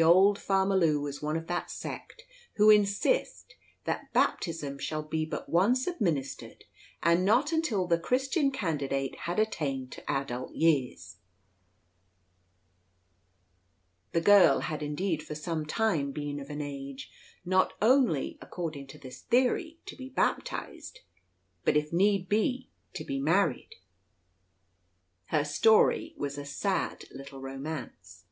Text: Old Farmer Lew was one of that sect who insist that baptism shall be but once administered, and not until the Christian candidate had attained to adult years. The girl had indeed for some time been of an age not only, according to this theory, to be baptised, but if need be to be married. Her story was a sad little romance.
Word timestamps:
Old 0.00 0.38
Farmer 0.38 0.76
Lew 0.76 1.00
was 1.00 1.20
one 1.20 1.36
of 1.36 1.48
that 1.48 1.68
sect 1.68 2.22
who 2.58 2.70
insist 2.70 3.56
that 3.82 4.12
baptism 4.12 4.78
shall 4.78 5.02
be 5.02 5.26
but 5.26 5.48
once 5.48 5.88
administered, 5.88 6.62
and 7.02 7.24
not 7.24 7.50
until 7.50 7.88
the 7.88 7.98
Christian 7.98 8.52
candidate 8.52 9.16
had 9.22 9.40
attained 9.40 9.90
to 9.90 10.08
adult 10.08 10.54
years. 10.54 11.16
The 14.12 14.20
girl 14.20 14.60
had 14.60 14.80
indeed 14.80 15.24
for 15.24 15.34
some 15.34 15.66
time 15.66 16.12
been 16.12 16.38
of 16.38 16.48
an 16.48 16.60
age 16.60 17.10
not 17.44 17.72
only, 17.82 18.38
according 18.40 18.86
to 18.86 18.98
this 19.00 19.22
theory, 19.22 19.80
to 19.86 19.96
be 19.96 20.08
baptised, 20.08 21.00
but 21.64 21.76
if 21.76 21.92
need 21.92 22.28
be 22.28 22.70
to 22.94 23.02
be 23.04 23.18
married. 23.18 23.74
Her 25.30 25.44
story 25.44 26.14
was 26.16 26.38
a 26.38 26.44
sad 26.44 27.06
little 27.10 27.40
romance. 27.40 28.26